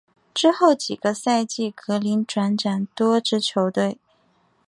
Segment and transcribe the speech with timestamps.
[0.33, 3.99] 之后几个赛季格林转辗多支球队。